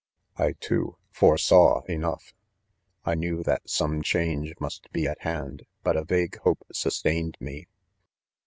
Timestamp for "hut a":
5.85-6.03